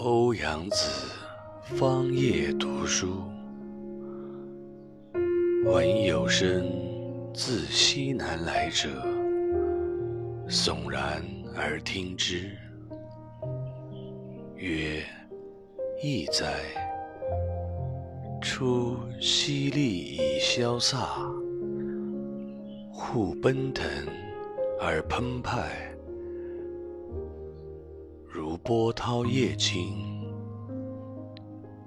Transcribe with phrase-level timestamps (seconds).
[0.00, 1.10] 欧阳子
[1.60, 3.24] 方夜读书，
[5.64, 6.70] 闻有声
[7.34, 8.88] 自西南来者，
[10.48, 11.20] 悚然
[11.56, 12.48] 而听之，
[14.54, 15.02] 曰
[16.00, 16.54] ：“意哉。”
[18.40, 21.28] 出淅沥以萧飒，
[22.92, 23.84] 户奔腾
[24.80, 25.92] 而澎湃，
[28.68, 29.96] 波涛夜惊，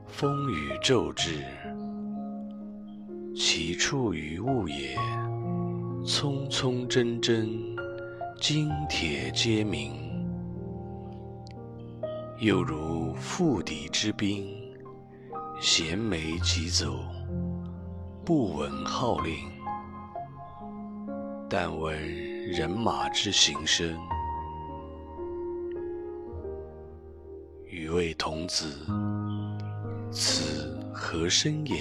[0.07, 1.45] 风雨骤至。
[3.35, 4.97] 其处于物也，
[6.03, 7.47] 匆匆铮铮，
[8.39, 9.91] 金铁皆鸣，
[12.39, 14.43] 又如覆敌之兵。
[15.59, 16.97] 衔枚疾走，
[18.25, 19.35] 不闻号令，
[21.47, 21.95] 但闻
[22.47, 23.95] 人马之行声。
[27.71, 28.65] 余谓童子
[30.11, 31.77] ：“此何声也？”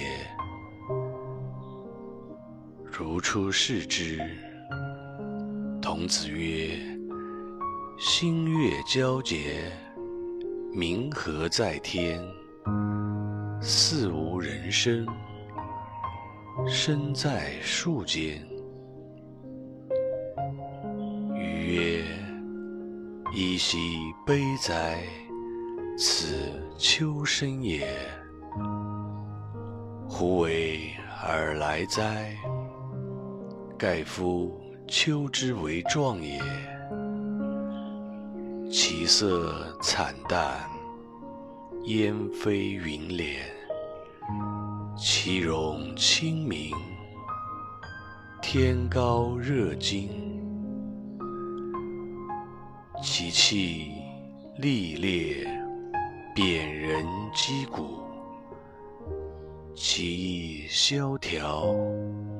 [2.89, 4.17] 如出视之。
[5.81, 6.79] 童子曰
[7.99, 9.69] ：“星月交结，
[10.73, 12.23] 冥河在天。”
[13.59, 15.05] 似无人声，
[16.69, 18.41] 身在树间。
[21.35, 22.05] 余曰
[23.35, 23.77] ：“依稀
[24.25, 25.03] 悲哉！
[25.97, 27.87] 此秋声也。
[30.07, 30.91] 胡为
[31.23, 32.35] 尔来哉？
[33.77, 36.41] 盖夫秋之为壮也。
[38.71, 40.69] 其色惨淡。”
[41.85, 43.39] 烟飞云敛，
[44.95, 46.71] 其容清明，
[48.39, 50.11] 天高热金，
[53.01, 53.93] 其气
[54.59, 55.47] 历烈，
[56.33, 57.99] 贬人击鼓，
[59.75, 61.75] 其意萧条，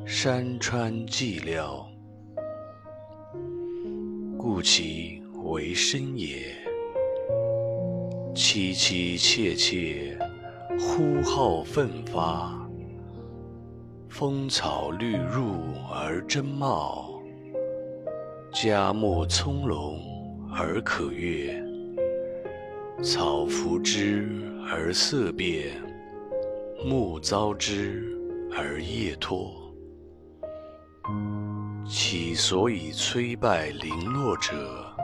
[0.05, 1.83] 山川寂寥，
[4.37, 6.55] 故其为深也。
[8.33, 10.17] 凄凄切切，
[10.79, 12.57] 呼号奋发。
[14.07, 15.55] 风草绿入
[15.93, 17.21] 而争茂，
[18.53, 19.97] 嘉木葱茏
[20.53, 21.70] 而可悦。
[23.01, 24.29] 草拂之
[24.69, 25.71] 而色变，
[26.85, 28.15] 木遭之
[28.55, 29.51] 而叶脱。
[31.83, 34.95] 其所以摧败零落者，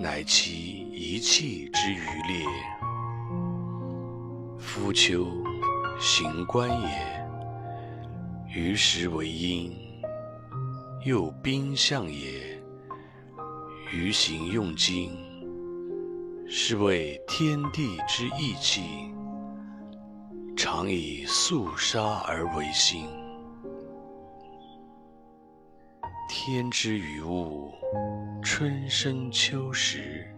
[0.00, 2.46] 乃其一气之余烈。
[4.58, 5.26] 夫秋，
[6.00, 7.28] 行官也，
[8.50, 9.70] 于时为阴；
[11.04, 12.58] 又兵象也，
[13.92, 15.27] 于行用经。
[16.50, 19.12] 是谓天地之义气，
[20.56, 23.06] 常以肃杀而为心。
[26.26, 27.70] 天之于物，
[28.42, 30.34] 春生秋实，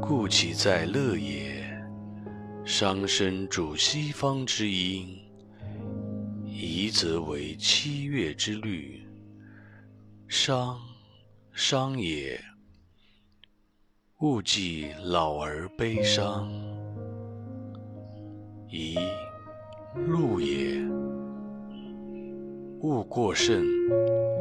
[0.00, 1.62] 故其在乐也。
[2.64, 5.18] 商身主西方之阴，
[6.46, 9.06] 夷则为七月之律。
[10.26, 10.80] 商，
[11.52, 12.42] 商也。
[14.24, 16.50] 勿计老而悲伤。
[18.70, 18.96] 夷，
[20.06, 20.80] 禄也。
[22.80, 23.62] 勿过甚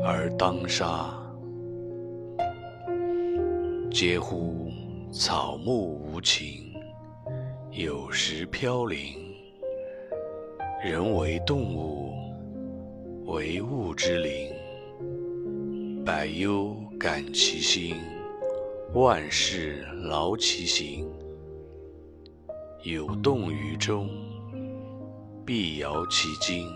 [0.02, 1.14] 而当杀。
[3.92, 4.72] 嗟乎！
[5.12, 6.74] 草木无情，
[7.70, 9.14] 有时飘零。
[10.82, 12.14] 人为动物，
[13.26, 14.50] 为物之灵。
[16.06, 17.98] 百忧感其心，
[18.94, 21.10] 万事劳其行。
[22.84, 24.08] 有动于衷，
[25.44, 26.68] 必摇其筋，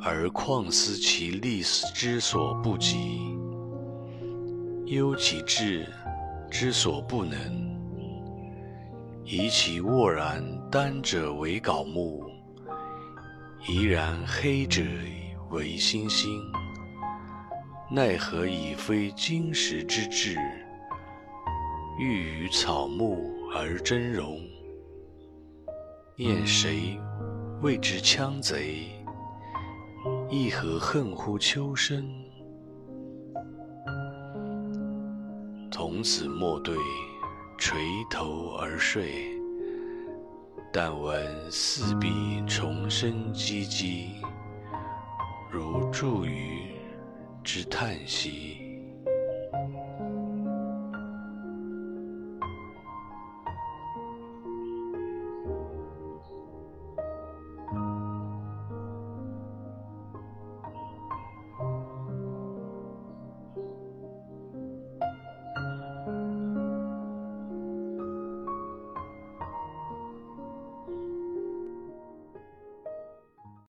[0.00, 1.62] 而况思其力
[1.94, 3.36] 之所不及？
[4.86, 5.86] 忧其志
[6.50, 7.38] 之所不能，
[9.24, 12.24] 以其沃然丹者为槁木，
[13.68, 14.82] 怡然黑者
[15.50, 16.42] 为星星。
[17.90, 20.36] 奈何以非金石之质，
[21.98, 24.42] 欲与草木而争荣？
[26.14, 27.00] 念谁
[27.62, 28.90] 谓之羌贼？
[30.28, 32.06] 亦何恨乎秋声？
[35.70, 36.76] 童子莫对，
[37.56, 37.80] 垂
[38.10, 39.34] 头而睡。
[40.70, 44.08] 但闻四壁虫声唧唧，
[45.50, 46.74] 如祝雨
[47.48, 48.67] 之叹息。